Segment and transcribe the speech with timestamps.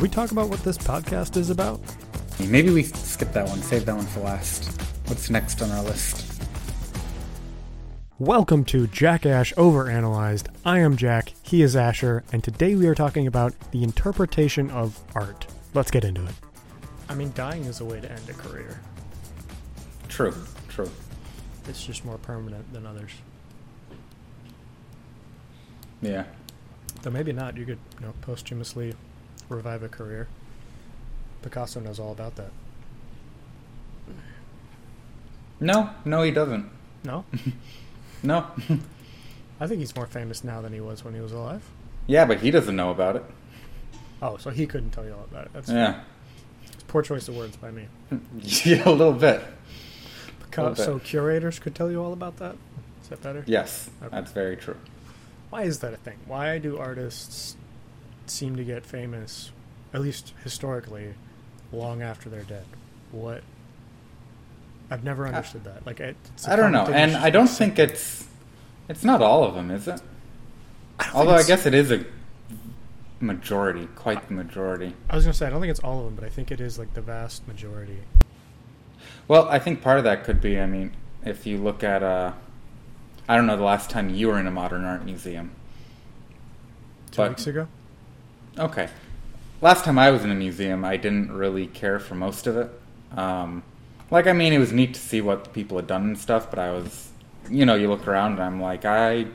[0.00, 1.78] Should we talk about what this podcast is about?
[2.38, 4.80] Maybe we skip that one, save that one for last.
[5.08, 6.42] What's next on our list?
[8.18, 10.46] Welcome to Jack Ash Overanalyzed.
[10.64, 14.98] I am Jack, he is Asher, and today we are talking about the interpretation of
[15.14, 15.46] art.
[15.74, 16.34] Let's get into it.
[17.10, 18.80] I mean, dying is a way to end a career.
[20.08, 20.34] True,
[20.70, 20.90] true.
[21.68, 23.10] It's just more permanent than others.
[26.00, 26.24] Yeah.
[27.02, 27.58] Though maybe not.
[27.58, 28.94] You could, you know, posthumously
[29.50, 30.28] revive a career.
[31.42, 32.50] Picasso knows all about that.
[35.60, 36.68] No, no, he doesn't.
[37.04, 37.24] No?
[38.22, 38.44] No.
[39.58, 41.62] I think he's more famous now than he was when he was alive.
[42.06, 43.24] yeah, but he doesn't know about it.
[44.20, 45.52] Oh, so he couldn't tell you all about it.
[45.54, 46.00] That's Yeah.
[46.86, 47.86] poor choice of words by me.
[48.42, 49.42] yeah, a little bit.
[50.40, 50.84] Picasso, bit.
[50.84, 52.56] so curators could tell you all about that?
[53.02, 53.42] Is that better?
[53.46, 54.14] Yes, Okay.
[54.14, 54.76] that's very true.
[55.48, 56.18] Why is that a thing?
[56.26, 57.56] Why do artists
[58.30, 59.50] seem to get famous,
[59.92, 61.14] at least historically,
[61.72, 62.64] long after they're dead?
[63.12, 63.42] What?
[64.90, 65.86] I've never understood that.
[65.86, 68.26] Like, it, it's a I don't know, and I don't think it's
[68.88, 70.00] it's not all of them, is it?
[70.98, 72.04] I Although I guess it is a
[73.20, 74.94] majority, quite the majority.
[75.08, 76.60] I was gonna say I don't think it's all of them, but I think it
[76.60, 77.98] is like the vast majority.
[79.28, 80.92] Well, I think part of that could be, I mean,
[81.24, 82.32] if you look at, uh,
[83.28, 85.52] I don't know the last time you were in a modern art museum.
[87.12, 87.68] Two But- weeks ago.
[88.60, 88.90] Okay.
[89.62, 92.70] Last time I was in a museum, I didn't really care for most of it.
[93.16, 93.62] Um,
[94.10, 96.58] like, I mean, it was neat to see what people had done and stuff, but
[96.58, 97.08] I was,
[97.48, 99.28] you know, you look around and I'm like, I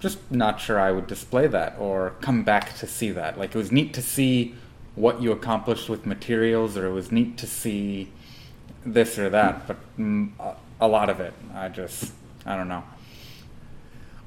[0.00, 3.38] just not sure I would display that or come back to see that.
[3.38, 4.54] Like, it was neat to see
[4.94, 8.10] what you accomplished with materials, or it was neat to see
[8.84, 10.30] this or that, but mm,
[10.78, 12.12] a lot of it, I just,
[12.44, 12.84] I don't know.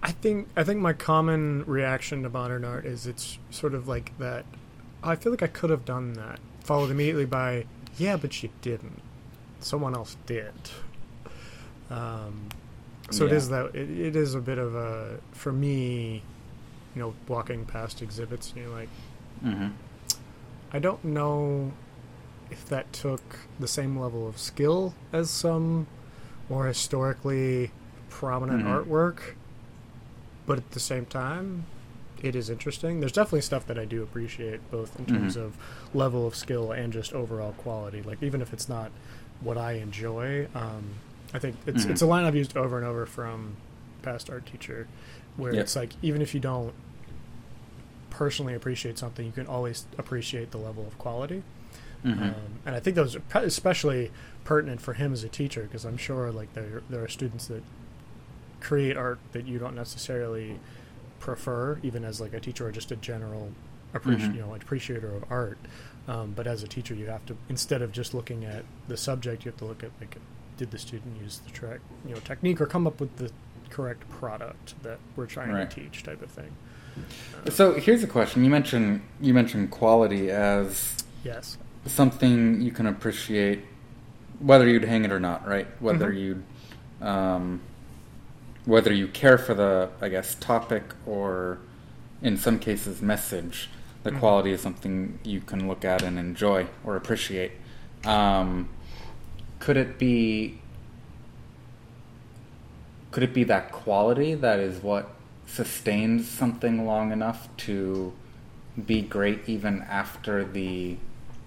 [0.04, 4.18] I think I think my common reaction to modern art is it's sort of like
[4.18, 4.46] that.
[5.04, 6.40] I feel like I could have done that.
[6.64, 7.66] Followed immediately by,
[7.98, 9.02] yeah, but you didn't.
[9.60, 10.54] Someone else did.
[11.90, 12.50] Um,
[13.10, 13.38] so it Yeah.
[13.38, 16.23] is that it, it is a bit of a for me,
[16.95, 18.90] you know, walking past exhibits and you're like,
[19.42, 19.67] hmm
[20.73, 21.73] I don't know
[22.50, 23.22] if that took
[23.60, 25.86] the same level of skill as some
[26.50, 27.72] more historically
[28.10, 28.86] prominent Mhm.
[28.86, 29.20] artwork,
[30.46, 31.66] but at the same time,
[32.22, 33.00] it is interesting.
[33.00, 35.42] There's definitely stuff that I do appreciate, both in terms Mhm.
[35.46, 35.58] of
[35.94, 38.02] level of skill and just overall quality.
[38.04, 38.92] Like even if it's not
[39.40, 40.84] what I enjoy, um,
[41.34, 41.92] I think it's Mhm.
[41.92, 43.56] it's a line I've used over and over from
[44.04, 44.88] past art teacher,
[45.38, 45.62] where Yep.
[45.62, 46.73] it's like even if you don't
[48.10, 51.44] personally appreciate something, you can always appreciate the level of quality.
[52.04, 52.34] hmm Um,
[52.66, 54.12] and I think those are especially
[54.44, 57.64] pertinent for him as a teacher because I'm sure like there there are students that
[58.61, 60.60] create art that you don't necessarily
[61.20, 63.52] prefer, even as like a teacher or just a general
[63.94, 64.36] appreci- Mhm.
[64.36, 65.58] you know appreciator of art.
[66.08, 69.45] Um, but as a teacher, you have to instead of just looking at the subject,
[69.45, 70.17] you have to look at like
[70.58, 73.32] did the student use the track you know technique or come up with the
[73.70, 75.70] correct product that we're trying Right.
[75.70, 76.52] to teach type of thing.
[77.49, 78.43] So here's a question.
[78.43, 81.58] You mentioned you mentioned quality as Yes.
[81.86, 83.64] something you can appreciate,
[84.39, 85.67] whether you'd hang it or not, right?
[85.80, 86.20] Whether Mhm.
[86.20, 86.43] you'd,
[87.08, 87.61] um,
[88.66, 91.60] whether you care for the, I guess, topic or,
[92.22, 93.70] in some cases, message.
[94.04, 94.20] The Mhm.
[94.20, 97.52] quality is something you can look at and enjoy or appreciate.
[98.05, 98.70] Um,
[99.60, 100.60] could it be?
[103.11, 105.10] Could it be that quality that is what
[105.45, 108.14] sustains something long enough to
[108.86, 110.95] be great even after the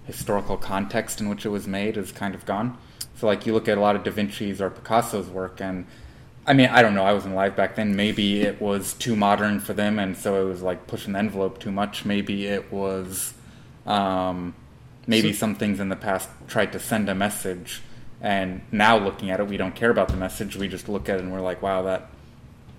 [0.07, 2.77] historical context in which it was made is kind of gone.
[3.17, 5.87] So, like, you look at a lot of Da Vinci's or Picasso's work, and
[6.47, 7.97] I mean, I don't know, I wasn't alive back then.
[7.97, 11.59] Maybe it was too modern for them, and so it was like pushing the envelope
[11.59, 12.05] too much.
[12.05, 13.33] Maybe it was,
[13.87, 14.55] um,
[15.07, 17.81] maybe So- some things in the past tried to send a message,
[18.21, 20.57] and now looking at it, we don't care about the message.
[20.57, 22.09] We just look at it and we're like, wow, that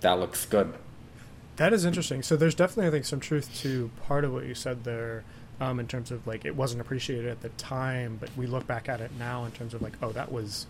[0.02, 0.74] that looks good.
[1.56, 2.22] That is interesting.
[2.22, 5.24] So there's definitely, I think, some truth to part of what you said there,
[5.60, 8.90] um, in terms of like it wasn't appreciated at the time, but we look back
[8.90, 10.68] at it now in terms of like, oh, that was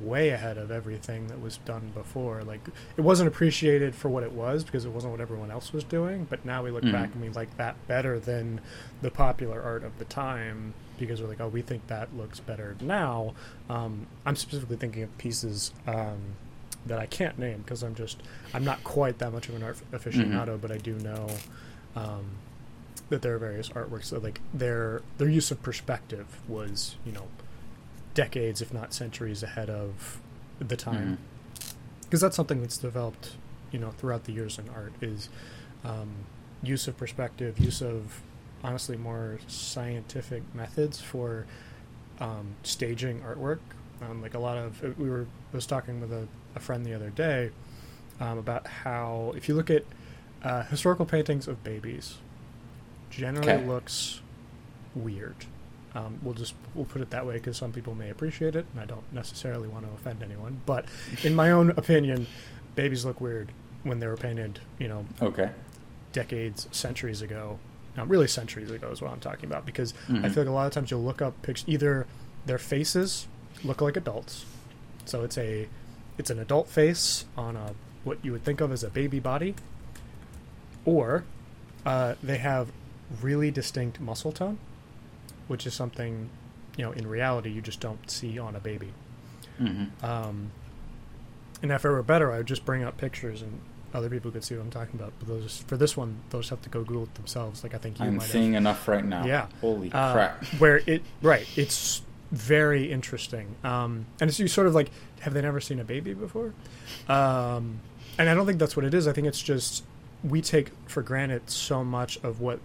[0.00, 2.42] way ahead of everything that was done before.
[2.42, 2.60] Like
[2.96, 6.26] it wasn't appreciated for what it was because it wasn't what everyone else was doing.
[6.28, 6.92] But now we look Mhm.
[6.92, 8.60] back and we like that better than
[9.02, 12.76] the popular art of the time because we're like, oh, we think that looks better
[12.80, 13.34] now.
[13.70, 15.72] Um, I'm specifically thinking of pieces.
[15.86, 16.18] Um,
[16.86, 19.78] that I can't name because I'm just I'm not quite that much of an art
[19.90, 21.28] aficionado, but I do know
[21.96, 22.24] um,
[23.08, 27.26] that there are various artworks that like their their use of perspective was you know
[28.14, 30.20] decades, if not centuries, ahead of
[30.60, 31.18] the time
[32.02, 33.32] because that's something that's developed
[33.72, 35.28] you know throughout the years in art is
[35.84, 36.10] um,
[36.62, 38.22] use of perspective, use of
[38.62, 41.46] honestly more scientific methods for
[42.20, 43.58] um, staging artwork.
[44.02, 46.84] Um, like a lot of uh, we were I was talking with a, a friend
[46.84, 47.50] the other day
[48.20, 49.84] um, about how if you look at
[50.42, 52.16] uh, historical paintings of babies,
[53.10, 53.66] generally Okay.
[53.66, 54.20] looks
[54.94, 55.46] weird.
[55.94, 58.80] Um, we'll just we'll put it that way because some people may appreciate it, and
[58.80, 60.60] I don't necessarily want to offend anyone.
[60.66, 60.86] But
[61.22, 62.26] in my own opinion,
[62.74, 63.52] babies look weird
[63.84, 64.58] when they were painted.
[64.78, 65.50] You know, Okay.
[66.12, 67.58] decades, centuries ago.
[67.96, 70.34] Now, really, centuries ago is what I'm talking about because I Mhm.
[70.34, 71.64] feel like a lot of times you'll look up pictures.
[71.68, 72.06] Either
[72.44, 73.28] their faces
[73.62, 74.44] look like adults,
[75.04, 75.68] so it's a
[76.18, 77.72] it's an adult face on a
[78.04, 79.54] what you would think of as a baby body,
[80.84, 81.24] or
[81.86, 82.68] uh, they have
[83.22, 84.58] really distinct muscle tone,
[85.48, 86.28] which is something
[86.76, 88.92] you know in reality you just don't see on a baby.
[89.58, 90.50] hmm Um,
[91.62, 93.60] and if it were better, I would just bring up pictures and
[93.94, 95.12] other people could see what I'm talking about.
[95.20, 97.62] But those for this one, those have to go Google it themselves.
[97.62, 99.24] Like I think you I'm might seeing enough right now.
[99.24, 99.46] Yeah.
[99.60, 99.90] Holy.
[99.92, 100.44] Uh, crap.
[100.58, 102.02] Where it right, it's
[102.32, 103.54] very interesting.
[103.62, 106.52] Um, and it's you sort of like, have they never seen a baby before?
[107.08, 107.78] Um,
[108.18, 109.06] and I don't think that's what it is.
[109.06, 109.84] I think it's just
[110.24, 112.58] we take for granted so much of what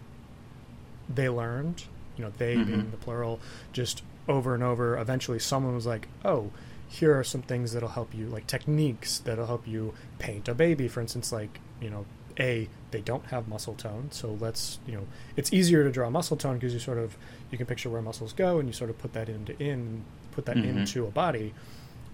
[1.13, 1.83] they learned.
[2.19, 2.65] You know, they Mhm.
[2.67, 3.39] being the plural,
[3.71, 4.97] just over and over.
[4.97, 6.51] Eventually, someone was like, "Oh,
[6.87, 10.89] here are some things that'll help you, like techniques that'll help you paint a baby."
[10.89, 12.05] For instance, like you know,
[12.37, 15.07] a they don't have muscle tone, so let's you know,
[15.37, 17.15] it's easier to draw muscle tone because you sort of
[17.51, 20.45] you can picture where muscles go and you sort of put that into in put
[20.45, 20.65] that Mhm.
[20.69, 21.53] into a body.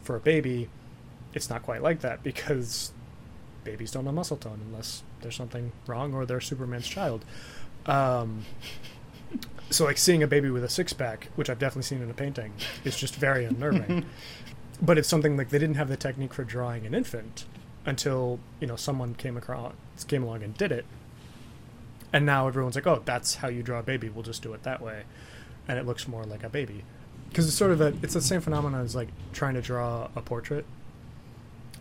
[0.03, 0.69] For a baby,
[1.33, 2.91] it's not quite like that because
[3.63, 7.25] babies don't have muscle tone unless there's something wrong or they're Superman's child.
[7.87, 8.45] Um,
[9.69, 12.13] so like seeing a baby with a six pack, which I've definitely seen in a
[12.13, 12.53] painting,
[12.83, 14.05] is just very unnerving.
[14.81, 17.45] but it's something like they didn't have the technique for drawing an infant
[17.85, 19.73] until you know someone came across
[20.07, 20.85] came along and did it,
[22.11, 24.09] and now everyone's like, oh, that's how you draw a baby.
[24.09, 25.03] We'll just do it that way,
[25.67, 26.83] and it looks more like a baby.
[27.29, 30.21] Because it's sort of a it's the same phenomenon as like trying to draw a
[30.21, 30.65] portrait.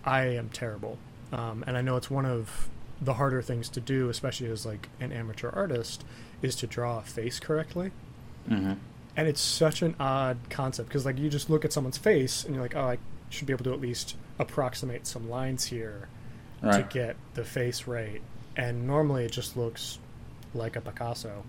[0.05, 0.99] I am terrible,
[1.33, 2.69] um, and I know it's one of
[3.05, 6.05] the harder things to do, especially as like an amateur artist,
[6.43, 7.91] is to draw a face correctly.
[8.49, 8.73] hmm
[9.17, 12.55] And it's such an odd concept because like you just look at someone's face and
[12.55, 12.99] you're like, oh, I
[13.31, 16.09] should be able to at least approximate some lines here
[16.63, 16.89] Right.
[16.89, 18.23] to get the face right.
[18.57, 19.99] And normally it just looks
[20.55, 21.45] like a Picasso.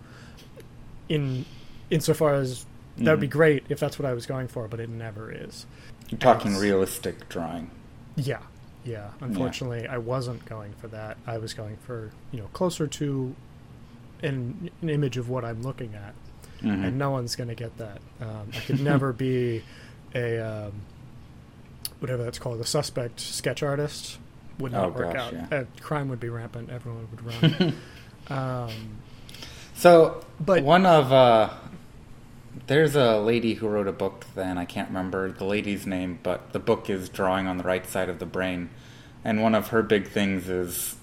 [1.08, 1.46] In
[1.90, 2.66] insofar as
[2.98, 3.32] that would be Mhm.
[3.32, 5.66] great if that's what I was going for, but it never is.
[6.10, 7.70] You're talking realistic drawing.
[8.16, 8.40] Yeah,
[8.86, 9.10] yeah.
[9.22, 11.18] Unfortunately, I wasn't going for that.
[11.28, 13.36] I was going for you know closer to
[14.24, 16.14] an, an image of what I'm looking at,
[16.62, 16.86] Mhm.
[16.88, 18.00] and no one's going to get that.
[18.22, 19.64] Um, I could never be
[20.14, 20.72] a um,
[22.00, 24.20] whatever that's called, a suspect sketch artist.
[24.60, 25.34] Would not Oh, work gosh, out.
[25.52, 25.58] yeah.
[25.60, 26.70] Uh, crime would be rampant.
[26.70, 27.76] Everyone would run.
[28.30, 28.72] um,
[29.74, 31.50] So, But- one of uh,
[32.68, 34.26] there's a lady who wrote a book.
[34.36, 37.86] Then I can't remember the lady's name, but the book is drawing on the right
[37.86, 38.70] side of the brain,
[39.24, 40.96] and one of her big things is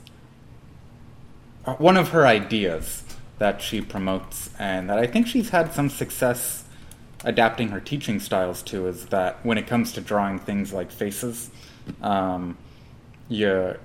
[1.66, 3.04] uh, one of her ideas
[3.38, 6.64] that she promotes, and that I think she's had some success
[7.24, 11.50] adapting her teaching styles to, is that when it comes to drawing things like faces,
[12.02, 12.56] um,
[13.28, 13.78] your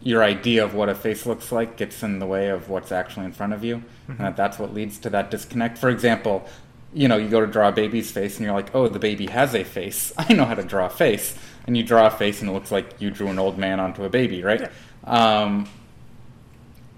[0.00, 3.26] your idea of what a face looks like gets in the way of what's actually
[3.26, 5.76] in front of you, and that that's what leads to that disconnect.
[5.76, 6.46] For example,
[6.92, 9.26] you know, you go to draw a baby's face, and you're like, "Oh, the baby
[9.26, 10.12] has a face.
[10.18, 12.72] I know how to draw a face." And you draw a face, and it looks
[12.72, 14.70] like you drew an old man onto a baby, right?
[15.04, 15.68] Um,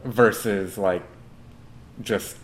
[0.04, 1.02] versus like
[2.02, 2.37] just,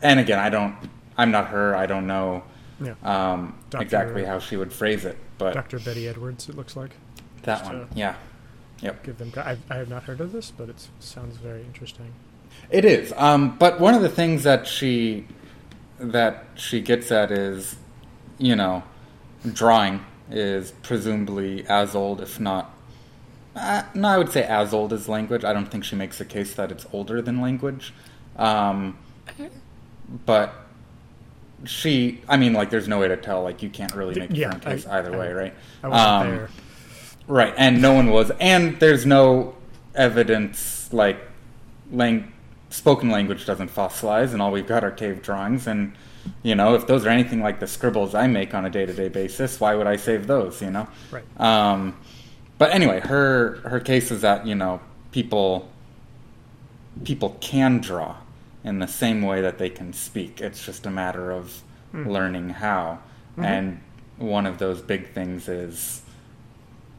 [0.00, 0.74] and again, I don't,
[1.16, 1.76] I'm not her.
[1.76, 2.42] I don't know
[2.80, 3.82] yeah, um, Dr.
[3.82, 5.78] exactly how she would phrase it, but Dr.
[5.78, 6.48] Betty Edwards.
[6.48, 6.90] It looks like.
[7.42, 8.16] that just, one, yeah,
[8.80, 9.02] yep.
[9.04, 9.32] Give them.
[9.36, 12.12] I, I have not heard of this, but it sounds very interesting.
[12.70, 13.12] It is.
[13.16, 15.26] Um, but one of the things that she
[16.10, 17.76] that she gets at is,
[18.38, 18.82] you know,
[19.52, 22.74] drawing is presumably as old, if not.
[23.54, 25.44] Uh, no, I would say as old as language.
[25.44, 27.92] I don't think she makes a case that it's older than language.
[28.36, 28.98] Um,
[30.26, 30.54] but
[31.64, 33.42] she, I mean, like, there's no way to tell.
[33.42, 35.54] Like, you can't really make a Yeah, firm case I- either I- way, right?
[35.82, 36.48] I wasn't Um, there.
[37.28, 39.54] Right, and no one was, and there's no
[39.94, 41.18] evidence like
[41.92, 42.32] lang-
[42.72, 45.66] spoken language doesn't fossilize, and all we've got are cave drawings.
[45.66, 45.92] And
[46.42, 49.60] you know, if those are anything like the scribbles I make on a day-to-day basis,
[49.60, 50.60] why would I save those?
[50.62, 50.88] You know.
[51.10, 51.24] Right.
[51.40, 51.96] Um,
[52.58, 54.80] but anyway, her her case is that you know
[55.12, 55.68] people
[57.04, 58.16] people can draw
[58.64, 60.40] in the same way that they can speak.
[60.40, 61.62] It's just a matter of
[61.92, 62.08] Hmm.
[62.08, 63.00] learning how.
[63.36, 63.44] Mhm.
[63.44, 63.80] And
[64.16, 66.02] one of those big things is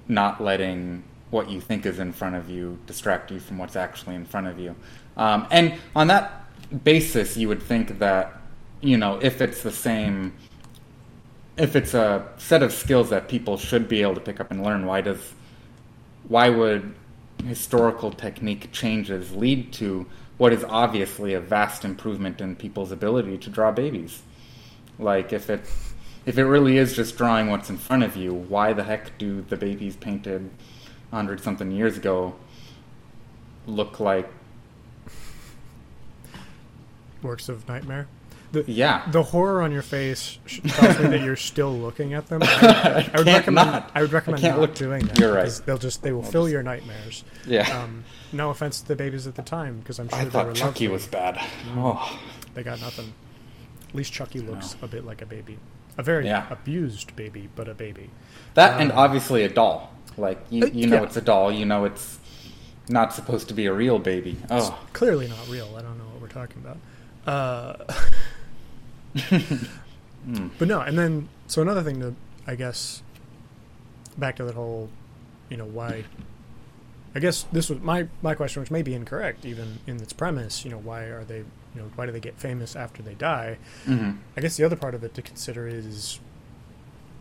[0.07, 4.13] not letting what you think is in front of you distract you from what's actually
[4.13, 4.75] in front of you.
[5.17, 6.45] Um, and on that
[6.83, 8.39] basis, you would think that
[8.81, 10.33] you know if it's the same,
[11.57, 14.63] if it's a set of skills that people should be able to pick up and
[14.63, 15.33] learn, why does
[16.27, 16.95] why would
[17.45, 20.05] historical technique changes lead to
[20.37, 24.21] what is obviously a vast improvement in people's ability to draw babies?
[24.97, 25.69] Like if it
[26.25, 29.41] if it really is just drawing what's in front of you, why the heck do
[29.41, 30.49] the babies painted
[31.11, 32.33] hundred something years ago
[33.67, 34.27] look like
[37.23, 38.07] Works of nightmare.
[38.51, 40.37] The, yeah the horror on your face
[40.67, 42.41] tells me that you're still looking at them.
[42.43, 43.55] I, I would recommend.
[43.71, 43.91] not.
[43.95, 45.17] I would recommend I can't look- doing that.
[45.17, 45.61] You're right.
[45.65, 47.23] They'll just they will I'll fill just- your nightmares.
[47.47, 50.29] yeah Um, no offense to the babies at the time, because I'm sure I they
[50.29, 50.87] thought were Chucky lovely.
[50.89, 51.37] was bad
[51.77, 52.19] oh
[52.53, 53.13] They got nothing.
[53.89, 55.57] At least Chucky looks a bit like a baby,
[55.97, 56.45] a very Yeah.
[56.51, 58.11] abused baby, but a baby.
[58.53, 61.03] that and Um, obviously a doll like you Uh, you know yeah.
[61.03, 62.19] it's a doll you know it's
[62.87, 65.73] not supposed to be a real baby It's oh clearly not real.
[65.75, 66.77] I don't know what we're talking about.
[67.27, 67.75] Uh,
[70.25, 70.47] Hmm.
[70.57, 72.15] but no, and then so another thing to,
[72.47, 73.03] I guess,
[74.17, 74.89] back to that whole,
[75.49, 76.05] you know, why.
[77.13, 80.63] I guess this was my my question, which may be incorrect even in its premise.
[80.63, 83.57] You know, why are they, you know, why do they get famous after they die?
[83.85, 84.17] Mhm.
[84.37, 86.21] I guess the other part of it to consider is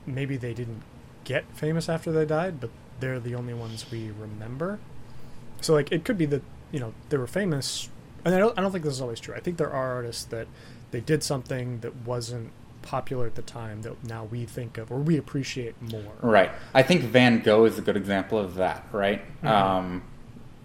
[0.06, 0.82] maybe they didn't
[1.24, 4.78] get famous after they died, but they're the only ones we remember.
[5.60, 7.88] So like it could be that you know they were famous,
[8.24, 9.34] and I don't I don't think this is always true.
[9.34, 10.46] I think there are artists that
[10.90, 12.50] they did something that wasn't
[12.82, 16.12] popular at the time that now we think of or we appreciate more.
[16.20, 16.50] Right.
[16.74, 19.22] I think Van Gogh is a good example of that, right?
[19.42, 19.48] Mhm.
[19.48, 20.02] Um,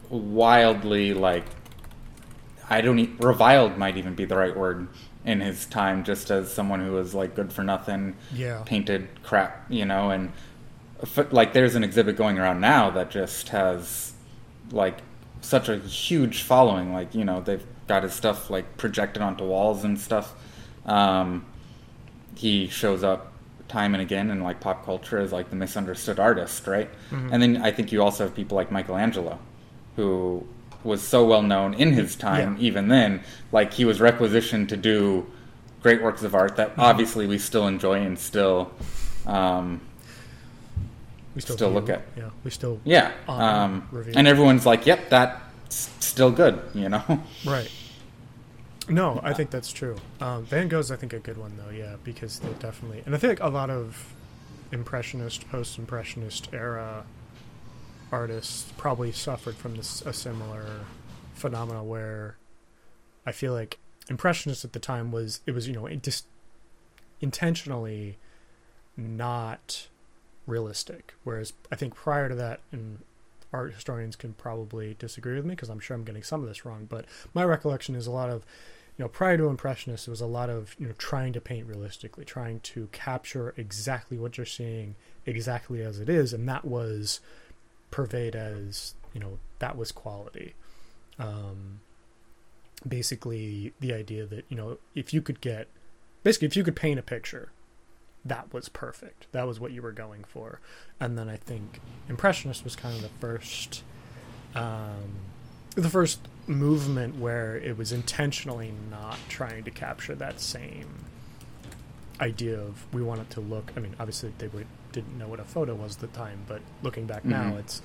[0.09, 1.45] wildly, like,
[2.69, 4.87] I don't, e- reviled might even be the right word
[5.25, 8.61] in his time, just as someone who was, like, good for nothing, Yeah.
[8.65, 10.31] painted crap, you know, and,
[11.31, 14.13] like, there's an exhibit going around now that just has,
[14.71, 14.99] like,
[15.41, 16.93] such a huge following.
[16.93, 20.33] Like, you know, they've got his stuff, like, projected onto walls and stuff.
[20.85, 21.45] Um,
[22.35, 23.33] he shows up
[23.67, 26.89] time and again in like pop culture as like the misunderstood artist, right?
[27.11, 27.29] Mhm.
[27.33, 29.39] And then I think you also have people like Michelangelo,
[29.97, 30.45] who
[30.85, 32.63] was so well known in his time, Yeah.
[32.67, 35.25] even then, like he was requisitioned to do
[35.83, 38.71] great works of art that obviously we still enjoy and still,
[39.25, 39.81] um,
[41.37, 42.01] We still, Still look at.
[42.17, 44.13] Yeah, we still yeah, Um, review.
[44.15, 47.03] and everyone's like, "Yep, that's still good," you know.
[47.45, 47.69] Right.
[48.89, 49.97] No, I think that's true.
[50.19, 51.69] Um, Van Gogh's, I think, a good one though.
[51.69, 54.15] Yeah, because they definitely, and I think a lot of
[54.71, 57.05] impressionist, post-impressionist era
[58.11, 60.65] artists probably suffered from this a similar
[61.35, 62.37] phenomena where
[63.27, 63.77] I feel like
[64.09, 66.25] impressionist at the time was it was you know it just
[67.21, 68.17] intentionally
[68.95, 69.87] not
[70.47, 72.99] realistic, whereas I think prior to that, and
[73.53, 76.65] art historians can probably disagree with me because I'm sure I'm getting some of this
[76.65, 78.45] wrong, but my recollection is a lot of
[78.97, 81.67] you know prior to impressionists it was a lot of you know trying to paint
[81.67, 87.19] realistically trying to capture exactly what you're seeing exactly as it is and that was
[87.91, 90.53] purveyed as you know that was quality.
[91.19, 91.81] Um
[92.87, 95.67] basically the idea that you know if you could get
[96.23, 97.51] basically if you could paint a picture
[98.27, 99.27] that was perfect.
[99.31, 100.59] That was what you were going for.
[100.99, 101.79] And then i think
[102.09, 103.83] impressionist was kind of the first
[104.55, 105.09] um
[105.75, 111.05] the first movement where it was intentionally not trying to capture that same
[112.19, 115.39] idea of we want it to look i mean obviously they would, didn't know what
[115.39, 117.59] a photo was at the time but looking back now Mhm.
[117.59, 117.81] it's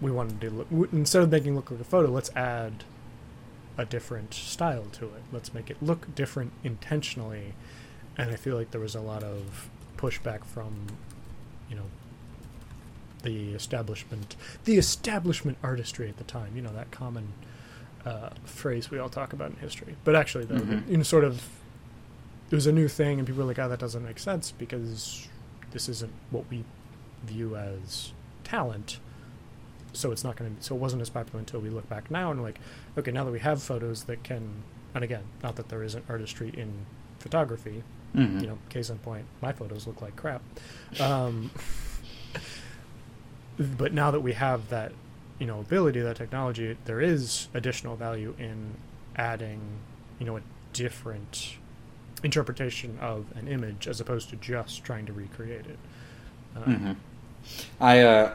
[0.00, 2.84] we wanted to look instead of making it look like a photo let's add
[3.76, 5.22] a different style to it.
[5.30, 7.54] Let's make it look different intentionally
[8.18, 10.86] and i feel like there was a lot of pushback from
[11.70, 11.84] you know
[13.22, 17.32] the establishment the establishment artistry at the time you know that common
[18.06, 20.88] uh, phrase we all talk about in history but actually though Mhm.
[20.88, 21.42] you know sort of
[22.50, 25.28] it was a new thing and people were like oh that doesn't make sense because
[25.72, 26.64] this isn't what we
[27.24, 28.12] view as
[28.44, 29.00] talent
[29.92, 32.30] so it's not going to so it wasn't as popular until we look back now
[32.30, 32.58] and like
[32.96, 34.62] okay now that we have photos that can
[34.94, 36.86] and again not that there isn't artistry in
[37.18, 37.82] photography
[38.16, 38.40] Mhm.
[38.40, 40.40] you know case in point my photos look like crap
[41.00, 41.50] um,
[43.58, 44.92] but now that we have that
[45.38, 48.74] you know ability that technology there is additional value in
[49.16, 49.60] adding
[50.18, 51.56] you know a different
[52.24, 55.78] interpretation of an image as opposed to just trying to recreate it
[56.56, 56.92] um, hmm
[57.80, 58.32] I uh,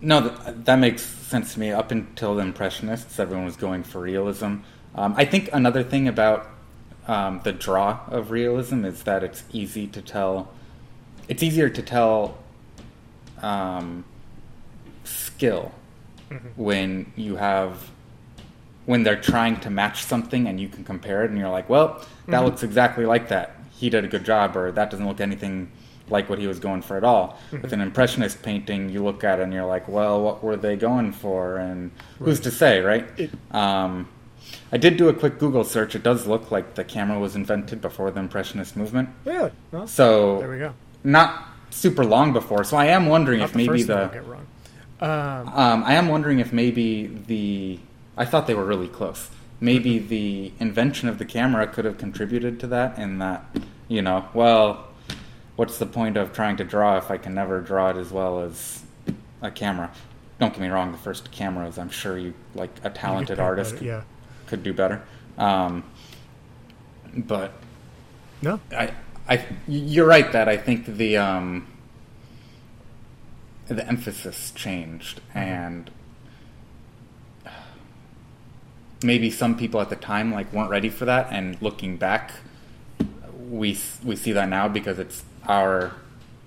[0.00, 1.70] no, th- that makes sense to me.
[1.70, 4.56] Up until the Impressionists, everyone was going for realism.
[4.94, 6.48] Um, I think another thing about
[7.08, 10.48] um, the draw of realism is that it's easy to tell.
[11.28, 12.38] It's easier to tell
[13.42, 14.04] um,
[15.04, 15.72] skill
[16.30, 16.40] mhm.
[16.56, 17.90] when you have
[18.84, 22.04] when they're trying to match something and you can compare it and you're like, well,
[22.26, 22.44] that Mhm.
[22.44, 23.56] looks exactly like that.
[23.70, 25.70] He did a good job, or that doesn't look anything
[26.10, 27.38] like what he was going for at all.
[27.52, 27.62] Mhm.
[27.62, 30.74] With an impressionist painting, you look at it and you're like, well, what were they
[30.76, 31.58] going for?
[31.58, 33.06] And who's to say, right?
[33.16, 34.08] It- Um,
[34.70, 35.94] I did do a quick Google search.
[35.94, 39.10] It does look like the camera was invented before the impressionist movement.
[39.24, 39.50] Really?
[39.70, 40.74] Well, So there we go.
[41.04, 42.64] not super long before.
[42.64, 44.46] So I am wondering Not if the maybe the get wrong.
[45.00, 47.80] Um, um, I am wondering if maybe the
[48.16, 49.30] I thought they were really close.
[49.60, 52.98] Maybe the invention of the camera could have contributed to that.
[52.98, 53.44] In that,
[53.88, 54.88] you know, well,
[55.56, 58.40] what's the point of trying to draw if I can never draw it as well
[58.40, 58.82] as
[59.40, 59.90] a camera?
[60.38, 60.92] Don't get me wrong.
[60.92, 64.02] The first cameras, I'm sure you like a talented artist could, Yeah.
[64.52, 65.02] Could do better.
[65.38, 65.82] Um,
[67.16, 67.52] but
[68.42, 68.60] No.
[68.70, 68.92] I,
[69.26, 71.66] I, you're right that I think the um,
[73.68, 75.38] the emphasis changed, Mm-hmm.
[75.38, 75.90] and
[79.02, 81.28] maybe some people at the time like weren't ready for that.
[81.32, 82.32] And looking back,
[83.48, 85.92] we we see that now because it's our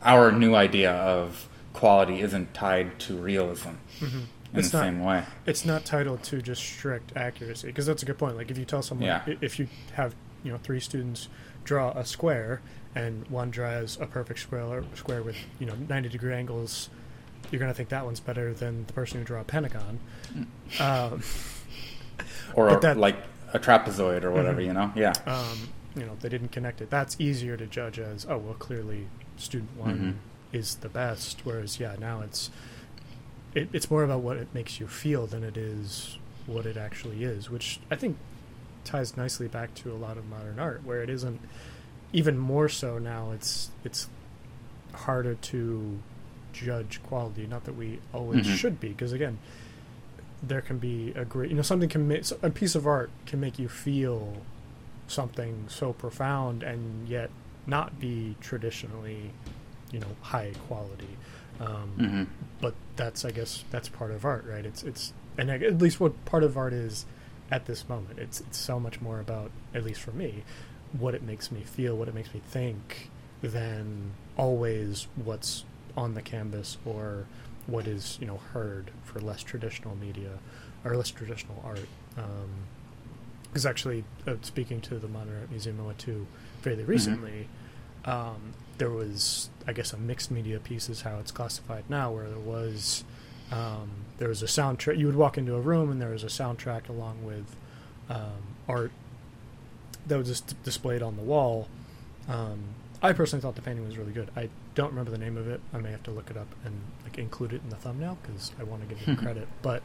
[0.03, 3.69] our new idea of quality isn't tied to realism
[3.99, 4.21] Mhm.
[4.55, 5.23] In It's the not- same way.
[5.45, 8.37] It's not titled to just strict accuracy because that's a good point.
[8.37, 9.21] Like if you tell someone, Yeah.
[9.41, 11.27] if you have you know three students
[11.63, 12.61] draw a square
[12.93, 16.89] and one draws a perfect square square with you know 90 degree angles,
[17.51, 19.99] you're gonna think that one's better than the person who drew a pentagon.
[20.79, 21.21] Um,
[22.53, 23.17] Or that- like
[23.53, 24.65] a trapezoid or whatever, Mhm.
[24.65, 24.91] you know?
[24.95, 25.13] Yeah.
[25.25, 26.89] um, you know they didn't connect it.
[26.89, 29.07] That's easier to judge as oh well clearly
[29.37, 30.17] student one
[30.53, 30.57] Mhm.
[30.57, 31.41] is the best.
[31.45, 32.49] Whereas yeah now it's
[33.55, 37.23] it, it's more about what it makes you feel than it is what it actually
[37.23, 38.17] is, which I think
[38.83, 41.41] ties nicely back to a lot of modern art where it isn't
[42.13, 44.07] even more so now it's it's
[44.93, 45.97] harder to
[46.53, 48.55] judge quality not that we always Mhm.
[48.55, 49.39] should be because again
[50.43, 53.39] there can be a great you know something can make a piece of art can
[53.39, 54.37] make you feel
[55.07, 57.29] something so profound and yet
[57.65, 59.31] not be traditionally
[59.91, 61.17] you know high quality
[61.59, 62.23] um, hmm
[62.61, 64.65] but that's I guess that's part of art, right?
[64.65, 67.05] It's it's and at least what part of art is
[67.51, 68.19] at this moment.
[68.19, 70.43] It's it's so much more about at least for me
[70.97, 73.09] what it makes me feel, what it makes me think,
[73.41, 75.65] than always what's
[75.97, 77.25] on the canvas or
[77.67, 80.39] what is you know heard for less traditional media
[80.83, 81.87] or less traditional art.
[82.17, 82.49] Um,
[83.49, 86.27] because actually, uh, speaking to the Modern Art Museum I went to
[86.61, 87.47] fairly recently,
[88.03, 92.27] um, there was, I guess, a mixed media piece is how it's classified now, where
[92.27, 93.03] there was
[93.51, 94.97] um, there was a soundtrack.
[94.97, 97.55] You would walk into a room and there was a soundtrack along with
[98.09, 98.91] um, art
[100.07, 101.67] that was just displayed on the wall.
[102.27, 102.63] Um,
[103.01, 104.29] I personally thought the painting was really good.
[104.35, 105.61] I don't remember the name of it.
[105.73, 108.51] I may have to look it up and like include it in the thumbnail because
[108.59, 109.47] I want to give it credit.
[109.61, 109.83] But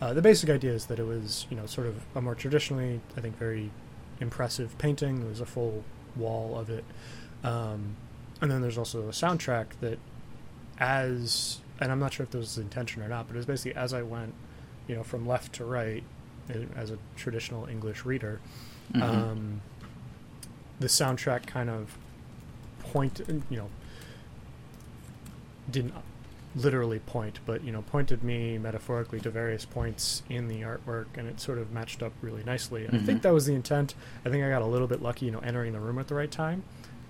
[0.00, 3.00] uh, the basic idea is that it was, you know, sort of a more traditionally,
[3.16, 3.70] I think, very
[4.20, 5.20] impressive painting.
[5.20, 5.84] There was a full
[6.16, 6.84] wall of it,
[7.44, 7.96] um,
[8.40, 9.98] and then there's also a soundtrack that,
[10.78, 13.74] as and I'm not sure if this was intention or not, but it was basically
[13.78, 14.32] as I went,
[14.88, 16.02] you know, from left to right,
[16.50, 18.40] uh, as a traditional English reader,
[18.92, 19.02] Mhm.
[19.02, 19.60] um,
[20.80, 21.96] the soundtrack kind of
[22.80, 23.20] point,
[23.50, 23.68] you know,
[25.70, 25.94] didn't
[26.54, 31.28] literally point, but you know, pointed me metaphorically to various points in the artwork, and
[31.28, 32.86] it sort of matched up really nicely.
[32.86, 33.22] And I think Mhm.
[33.22, 33.94] that was the intent.
[34.24, 36.14] I think I got a little bit lucky, you know, entering the room at the
[36.14, 36.62] right time,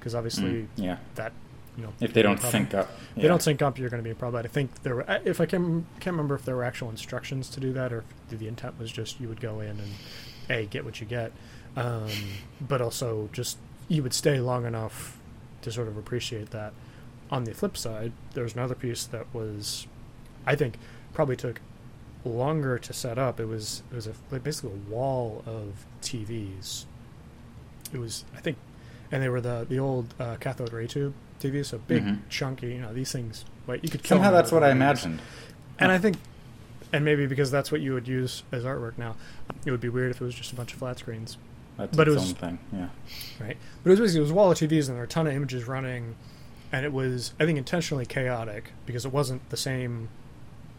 [0.07, 0.99] because obviously Mm, yeah.
[1.17, 1.33] that,
[1.77, 3.77] you know, If they can be a don't sync up, If they don't sync up,
[3.77, 4.45] you're going to be a problem.
[4.45, 7.59] I think there were, if I can can't remember if there were actual instructions to
[7.59, 9.93] do that, or if the intent was just you would go in and
[10.49, 11.33] a get what you get,
[11.77, 12.09] um,
[12.61, 15.19] but also just you would stay long enough
[15.63, 16.73] to sort of appreciate that.
[17.29, 19.89] On the flip side, there was another piece that was,
[20.47, 20.79] I think,
[21.15, 21.61] probably took
[22.25, 23.41] longer to set up.
[23.41, 26.85] It was it was a, like basically a wall of TVs.
[27.93, 28.57] It was I think,
[29.13, 32.19] and they were the the old uh, cathode ray tube TVs, so big, Mhm.
[32.29, 32.69] chunky.
[32.75, 33.45] You know these things.
[33.67, 35.21] Like you could kill Somehow that's what I imagined.
[35.79, 36.17] And I think,
[36.93, 39.17] and maybe because that's what you would use as artwork now,
[39.67, 41.37] it would be weird if it was just a bunch of flat screens,
[41.77, 42.59] That's But it was- thing.
[42.73, 42.89] Yeah.
[43.39, 43.57] right?
[43.83, 45.27] But it was basically it was a wall of TVs and there were a ton
[45.27, 46.15] of images running,
[46.73, 50.09] and it was I think intentionally chaotic because it wasn't the same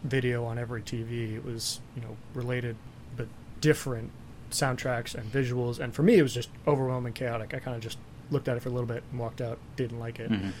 [0.02, 1.36] video on every TV.
[1.36, 2.74] It was you know related
[3.16, 3.28] but
[3.60, 4.10] different
[4.50, 7.54] soundtracks and visuals, and for me it was just overwhelming chaotic.
[7.54, 7.98] I kind of just
[8.30, 10.30] looked at it for a little bit and walked out, didn't like it.
[10.30, 10.52] Mhm.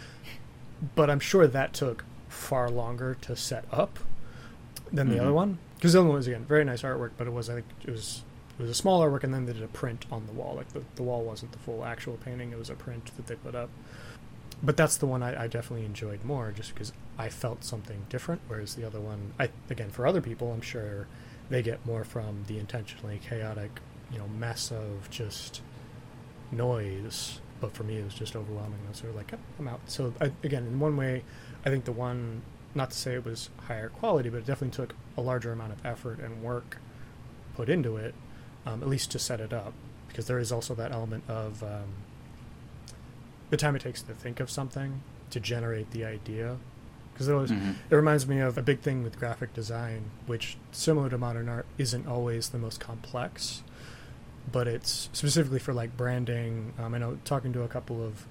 [0.94, 3.98] but I'm sure that took far longer to set up
[4.92, 5.20] than the Mhm.
[5.22, 7.54] other one because the other one was again very nice artwork, but it was I
[7.54, 8.22] think it was
[8.58, 10.54] it was a small artwork and then they did a print on the wall.
[10.54, 13.34] Like the the wall wasn't the full actual painting; it was a print that they
[13.34, 13.70] put up.
[14.62, 18.40] But that's the one I, I definitely enjoyed more, just because I felt something different.
[18.48, 21.06] Whereas the other one, I again for other people, I'm sure
[21.50, 23.80] they get more from the intentionally chaotic,
[24.12, 25.60] you know, mess of just
[26.52, 27.40] noise.
[27.60, 28.78] But for me, it was just overwhelming.
[28.86, 29.80] I was sort of like, "Yep, I'm out.
[29.86, 31.24] So I, again, in one way,
[31.66, 32.42] I think the one,
[32.74, 35.84] not to say it was higher quality, but it definitely took a larger amount of
[35.84, 36.78] effort and work
[37.56, 38.14] put into it,
[38.64, 39.72] um, at least to set it up,
[40.06, 41.94] because there is also that element of um,
[43.50, 46.56] the time it takes to think of something to generate the idea.
[47.12, 47.74] Because it always Mhm.
[47.90, 51.66] it reminds me of a big thing with graphic design, which similar to modern art
[51.76, 53.62] isn't always the most complex,
[54.50, 56.72] but it's specifically for like branding.
[56.78, 58.26] Um, I know talking to a couple of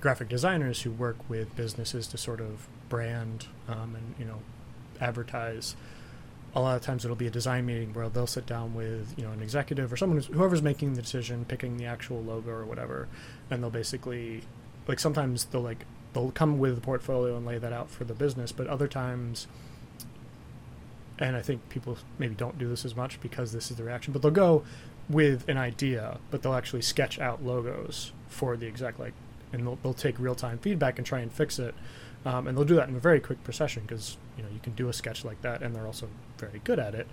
[0.00, 4.40] graphic designers who work with businesses to sort of brand um, and you know
[5.00, 5.76] advertise.
[6.54, 9.24] A lot of times it'll be a design meeting where they'll sit down with you
[9.24, 13.08] know an executive or someone whoever's making the decision, picking the actual logo or whatever,
[13.50, 14.42] and they'll basically
[14.88, 18.14] like sometimes they'll like they'll come with a portfolio and lay that out for the
[18.14, 19.46] business, but other times
[21.20, 24.12] and I think people maybe don't do this as much because this is the reaction,
[24.12, 24.64] but they'll go
[25.10, 29.12] with an idea, but they'll actually sketch out logos for the exec, like,
[29.52, 31.74] and they'll, they'll take real time feedback and try and fix it.
[32.24, 34.74] Um, and they'll do that in a very quick procession because you know you can
[34.74, 37.06] do a sketch like that, and they're also very good at it.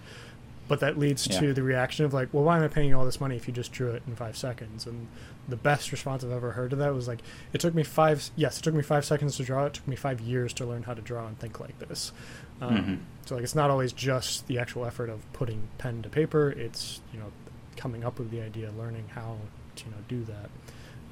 [0.68, 1.40] But that leads Yeah.
[1.40, 3.48] to the reaction of like, well, why am I paying you all this money if
[3.48, 4.86] you just drew it in five seconds?
[4.86, 5.08] And
[5.48, 7.20] the best response I've ever heard to that was like,
[7.54, 8.30] it took me five.
[8.36, 9.64] Yes, it took me five seconds to draw.
[9.64, 12.12] It It took me five years to learn how to draw and think like this.
[12.60, 13.00] Um, Mhm.
[13.28, 16.50] So like, it's not always just the actual effort of putting pen to paper.
[16.52, 17.32] It's you know
[17.78, 19.38] coming up with the idea, learning how
[19.78, 20.50] to you know do that.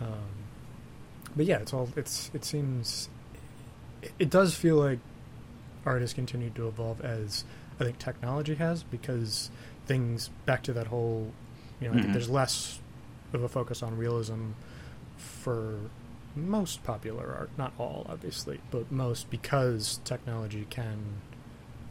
[0.01, 0.30] Um,
[1.36, 3.10] but yeah, it's all it's it seems
[4.01, 4.99] it, it does feel like
[5.86, 7.45] art has continued to evolve as
[7.80, 9.49] I think technology has because
[9.86, 11.32] things back to that whole
[11.80, 12.13] you know I think Mhm.
[12.13, 12.80] there's less
[13.34, 14.51] of a focus on realism
[15.17, 15.80] for
[16.36, 21.21] most popular art, not all obviously, but most because technology can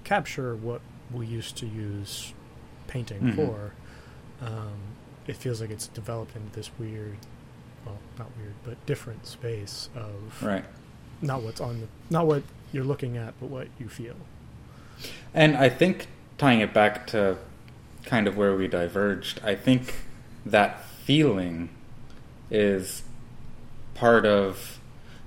[0.05, 0.81] capture what
[1.13, 2.35] we used to use
[2.87, 3.35] painting Mhm.
[3.37, 3.73] for.
[4.43, 4.73] Um,
[5.27, 7.17] it feels like it's developed into this weird,
[7.87, 10.65] well, not weird, but different space of Right.
[11.23, 12.43] not what's on the, not what
[12.73, 14.17] you're looking at, but what you feel.
[15.33, 17.39] And I think tying it back to
[18.05, 19.95] kind of where we diverged, I think
[20.45, 21.71] that feeling
[22.51, 23.03] is
[23.95, 24.79] part of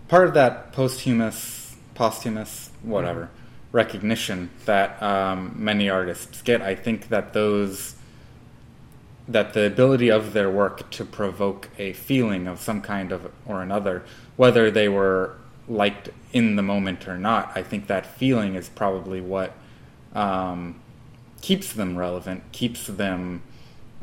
[0.07, 3.29] part of that posthumous, posthumous, whatever
[3.71, 6.61] recognition that um, many artists get.
[6.61, 7.95] I think that those
[9.27, 13.61] that the ability of their work to provoke a feeling of some kind of or
[13.61, 14.03] another,
[14.37, 15.35] whether they were
[15.67, 19.53] liked in the moment or not, I think that feeling is probably what
[20.13, 20.79] um,
[21.41, 23.41] keeps them relevant, keeps them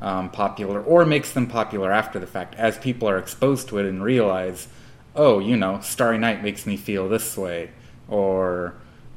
[0.00, 3.86] um, popular, or makes them popular after the fact, as people are exposed to it
[3.86, 4.68] and realize,
[5.16, 7.70] oh, you know, Starry Night makes me feel this way,
[8.08, 8.74] or,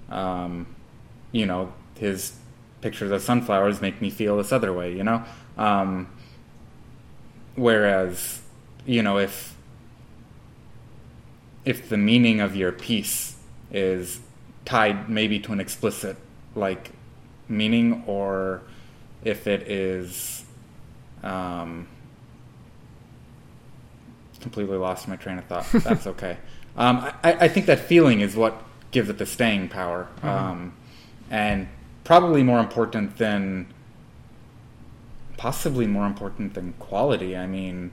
[0.10, 0.68] um,
[1.32, 2.34] you know, his
[2.82, 5.24] pictures of sunflowers make me feel this other way, you know?
[5.58, 6.08] Um,
[7.56, 8.42] whereas,
[8.86, 9.56] you know, if
[11.66, 13.36] if the meaning of your piece
[13.72, 14.22] is
[14.64, 16.16] tied maybe to an explicit
[16.56, 16.92] like
[17.50, 18.62] meaning or
[19.24, 20.46] if it is
[21.24, 21.88] um,
[24.40, 26.38] completely lost my train of thought that's okay.
[26.78, 30.08] Um, I, I think that feeling is what gives it the staying power.
[30.22, 30.74] Um,
[31.30, 31.68] and
[32.04, 33.68] probably more important than
[35.38, 37.92] possibly more important than quality i mean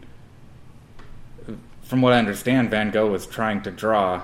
[1.82, 4.22] from what I understand, Van Gogh was trying to draw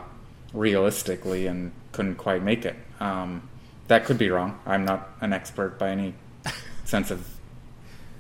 [0.54, 2.74] realistically and couldn't quite make it.
[3.00, 3.48] Um,
[3.88, 4.58] that could be wrong.
[4.64, 6.14] I'm not an expert by any
[6.84, 7.26] sense of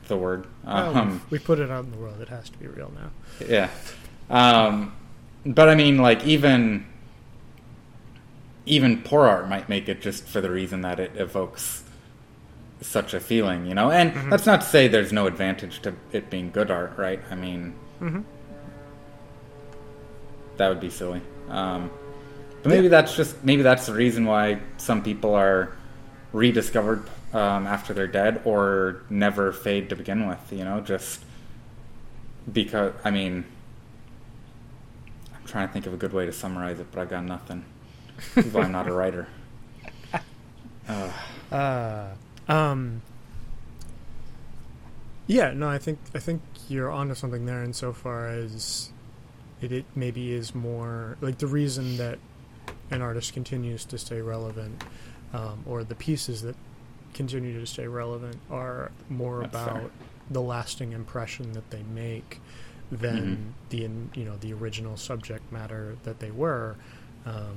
[0.08, 0.46] the word.
[0.64, 2.20] Well, Um, we put it out in the world.
[2.20, 3.46] It has to be real now.
[3.48, 3.70] yeah.
[4.28, 4.92] Um,
[5.46, 6.86] but I mean, like even
[8.66, 11.82] even poor art might make it just for the reason that it evokes
[12.80, 13.90] such a feeling, you know.
[13.90, 14.30] And Mhm.
[14.30, 17.20] that's not to say there's no advantage to it being good art, right?
[17.30, 18.20] I mean, Mm-hmm.
[20.56, 21.20] that would be silly.
[21.48, 21.90] Um,
[22.62, 25.72] but maybe that's just maybe that's the reason why some people are
[26.32, 30.40] rediscovered um, after they're dead or never fade to begin with.
[30.52, 31.20] You know, just
[32.52, 33.44] because I mean,
[35.34, 37.64] I'm trying to think of a good way to summarize it, but I got nothing.
[38.34, 39.26] This is why I'm not a writer.
[40.88, 41.08] Uh,
[41.54, 42.06] Uh,
[42.50, 43.02] um,
[45.26, 48.90] yeah, no, I think I think you're onto something there insofar as
[49.60, 52.18] it, it maybe is more like the reason that
[52.90, 54.82] an artist continues to stay relevant,
[55.32, 56.56] um, or the pieces that
[57.14, 59.90] continue to stay relevant are more That's about fair.
[60.30, 62.40] the lasting impression that they make
[62.90, 63.70] than Mhm.
[63.70, 66.74] the you know the original subject matter that they were.
[67.24, 67.56] Um,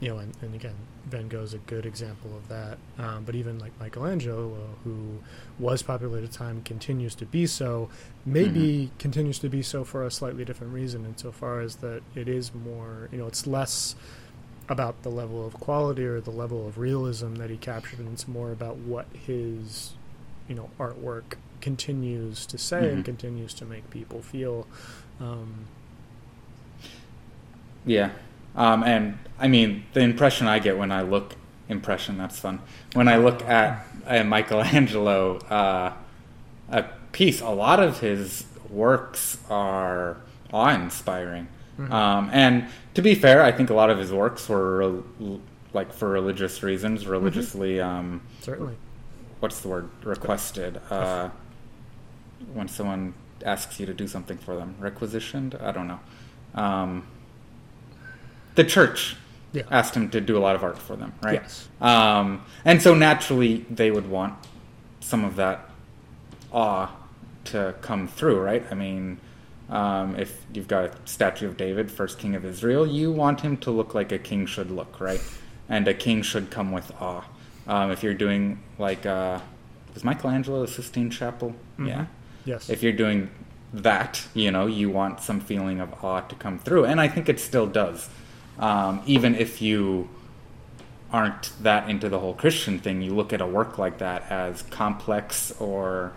[0.00, 0.74] you know, and, and again,
[1.06, 2.78] Van Gogh is a good example of that.
[2.98, 5.18] Um, but even like Michelangelo, who
[5.58, 7.88] was popular at the time, continues to be so.
[8.26, 8.98] Maybe Mhm.
[8.98, 13.08] continues to be so for a slightly different reason, insofar as that it is more,
[13.12, 13.94] you know, it's less
[14.68, 18.26] about the level of quality or the level of realism that he captured, and it's
[18.26, 19.92] more about what his,
[20.48, 23.04] you know, artwork continues to say and Mhm.
[23.04, 24.66] continues to make people feel.
[25.20, 25.66] Um,
[27.86, 28.10] Yeah.
[28.56, 31.34] Um, and I mean, the impression I get when I look,
[31.68, 32.60] impression, that's fun.
[32.94, 35.92] When I look at uh, Michelangelo, uh,
[36.70, 40.16] a piece, a lot of his works are
[40.52, 41.48] awe inspiring.
[41.78, 41.90] Mhm.
[41.90, 44.76] Um, and to be fair, I think a lot of his works were
[45.18, 45.40] rel-
[45.72, 48.76] like for religious reasons, religiously, um, certainly.
[49.40, 50.80] what's the word, requested.
[50.90, 51.28] Uh,
[52.52, 53.14] when someone
[53.44, 55.56] asks you to do something for them, requisitioned?
[55.60, 56.00] I don't know.
[56.54, 57.06] Um,
[58.54, 59.16] the church
[59.52, 59.62] Yeah.
[59.70, 61.40] asked him to do a lot of art for them, right?
[61.42, 61.68] Yes.
[61.80, 64.34] Um, and so naturally, they would want
[65.00, 65.70] some of that
[66.52, 66.88] awe
[67.44, 68.64] to come through, right?
[68.70, 69.18] I mean,
[69.70, 73.56] um, if you've got a statue of David, first king of Israel, you want him
[73.58, 75.20] to look like a king should look, right?
[75.68, 77.24] And a king should come with awe.
[77.66, 79.38] Um, if you're doing like, uh,
[79.94, 81.54] was Michelangelo the Sistine Chapel?
[81.78, 81.88] Mhm.
[81.88, 82.04] Yeah
[82.44, 82.68] Yes.
[82.68, 83.30] if you're doing
[83.72, 87.28] that, you know, you want some feeling of awe to come through, and I think
[87.28, 88.08] it still does.
[88.58, 90.08] Um, even if you
[91.12, 94.62] aren't that into the whole Christian thing, you look at a work like that as
[94.62, 96.12] complex or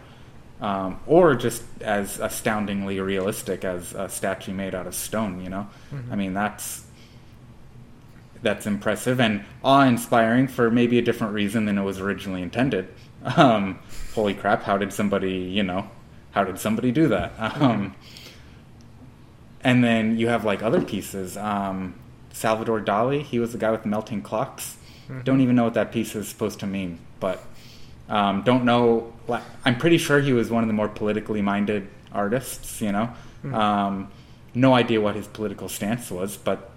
[0.59, 5.39] um, or just as astoundingly realistic as a statue made out of stone.
[5.43, 6.11] You know, Mhm.
[6.11, 6.83] I mean that's
[8.43, 12.87] that's impressive and awe-inspiring for maybe a different reason than it was originally intended.
[13.35, 13.79] Um,
[14.13, 14.63] holy crap!
[14.63, 15.89] How did somebody, you know,
[16.31, 17.33] how did somebody do that?
[17.61, 17.95] Um,
[19.61, 21.35] and then you have like other pieces.
[21.35, 21.95] Um,
[22.41, 24.77] Salvador Dali, he was the guy with melting clocks.
[25.09, 25.23] Mhm.
[25.23, 27.43] Don't even know what that piece is supposed to mean, but
[28.09, 29.11] um, don't know.
[29.65, 32.79] I'm pretty sure he was one of the more politically minded artists.
[32.81, 33.09] You know,
[33.43, 33.53] Mhm.
[33.53, 34.07] um,
[34.53, 36.69] no idea what his political stance was, but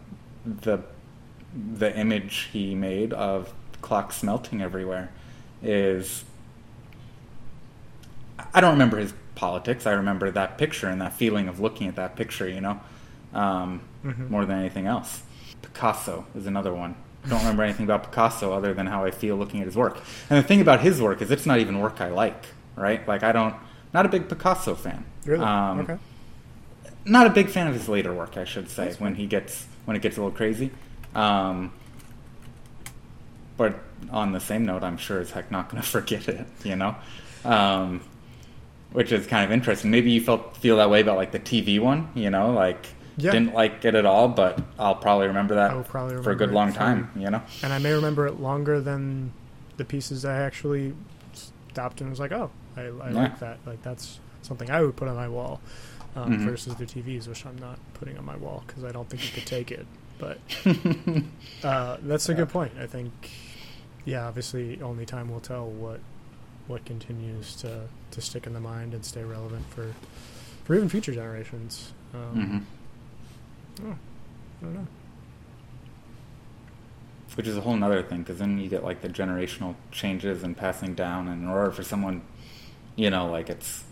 [0.45, 0.79] the
[1.79, 5.11] the image he made of clocks melting everywhere
[5.63, 6.25] is
[8.55, 9.87] I don't remember his politics.
[9.87, 12.81] I remember that picture and that feeling of looking at that picture, you know,
[13.35, 14.31] um, Mhm.
[14.31, 15.23] more than anything else.
[15.63, 16.97] Picasso is another one.
[17.29, 20.01] Don't remember anything about Picasso other than how I feel looking at his work.
[20.31, 22.45] And the thing about his work is it's not even work I like,
[22.77, 23.07] right?
[23.07, 23.55] Like I don't,
[23.93, 25.05] not a big Picasso fan.
[25.27, 25.45] Really?
[25.45, 25.99] Um, okay.
[27.05, 29.67] Not a big fan of his later work, I should say, That's when he gets
[29.85, 30.71] when it gets a little crazy.
[31.15, 31.73] Um,
[33.57, 33.79] but
[34.11, 36.97] on the same note, I'm sure as heck not going to forget it, you know,
[37.45, 38.01] um,
[38.93, 39.91] which is kind of interesting.
[39.91, 43.33] Maybe you felt feel that way about like the TV one, you know, like Yeah.
[43.33, 46.73] didn't like it at all, but I'll probably remember that probably for a good long
[46.73, 47.43] time, you know.
[47.63, 49.33] And I may remember it longer than
[49.77, 50.95] the pieces I actually
[51.33, 53.15] stopped and was like, oh, I, I Yeah.
[53.15, 53.59] like that.
[53.67, 55.61] Like that's something I would put on my wall
[56.17, 56.45] um, Mhm.
[56.45, 59.31] versus the TVs, which I'm not putting on my wall because I don't think you
[59.31, 59.87] could take it.
[60.19, 60.39] But
[61.63, 62.37] uh, that's a Yeah.
[62.39, 62.73] good point.
[62.81, 63.13] I think,
[64.05, 66.01] yeah, obviously, only time will tell what
[66.67, 69.93] what continues to, to stick in the mind and stay relevant for
[70.65, 71.93] for even future generations.
[72.15, 72.59] Um, hmm
[73.87, 73.91] oh,
[74.61, 74.87] I don't know.
[77.37, 80.57] Which is a whole nother thing, because then you get like the generational changes and
[80.57, 82.23] passing down, and in order for someone,
[82.97, 83.85] you know, like it's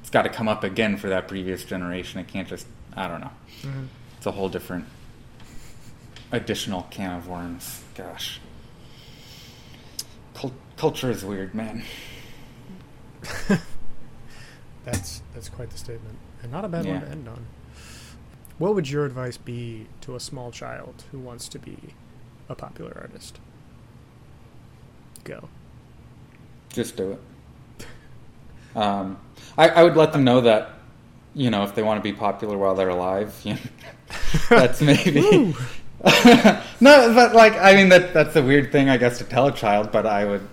[0.00, 2.18] it's got to come up again for that previous generation.
[2.18, 3.30] It can't just I don't know.
[3.62, 3.86] Mhm.
[4.16, 4.86] It's a whole different
[6.32, 7.82] additional can of worms.
[7.94, 8.40] Gosh,
[10.34, 11.84] Cul- culture is weird, man.
[14.84, 17.46] That's that's quite the statement, and not a bad one to end on.
[18.58, 21.78] What would your advice be to a small child who wants to be
[22.48, 23.38] a popular artist?
[25.24, 25.48] Go.
[26.70, 27.20] Just do it.
[28.74, 29.18] Um,
[29.58, 30.70] I, I would let them know that,
[31.34, 33.60] you know, if they want to be popular while they're alive, you know,
[34.48, 35.54] that's maybe.
[36.82, 39.52] No, but like, I mean, that that's a weird thing, I guess, to tell a
[39.52, 39.92] child.
[39.92, 40.48] But I would,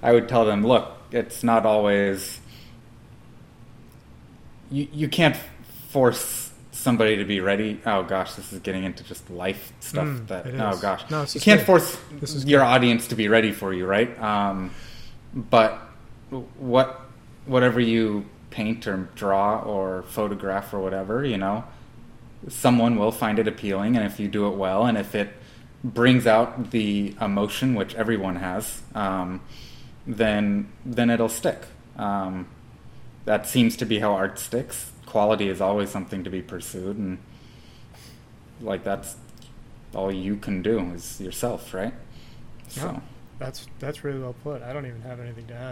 [0.00, 2.40] I would tell them, look, it's not always.
[4.70, 5.36] You you can't
[5.88, 6.51] force
[6.82, 7.80] somebody to be ready.
[7.86, 10.06] Oh gosh, this is getting into just life stuff.
[10.06, 11.66] Mm, that oh gosh, No, you can't good.
[11.66, 11.98] force
[12.44, 12.66] your good.
[12.66, 14.20] audience to be ready for you, right?
[14.20, 14.70] Um,
[15.34, 15.78] but
[16.58, 17.00] what
[17.46, 21.64] whatever you paint or draw or photograph or whatever, you know,
[22.48, 25.30] someone will find it appealing, and if you do it well, and if it
[25.84, 29.40] brings out the emotion which everyone has, um,
[30.06, 31.60] then then it'll stick.
[31.96, 32.46] Um,
[33.24, 34.91] that seems to be how art sticks.
[35.12, 37.18] Quality is always something to be pursued, and
[38.62, 39.16] like that's
[39.94, 41.92] all you can do is yourself, right?
[42.68, 43.00] So Yeah.
[43.38, 44.62] That's that's really well put.
[44.62, 45.70] I don't even have anything to add.